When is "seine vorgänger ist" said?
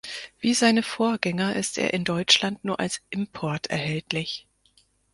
0.55-1.77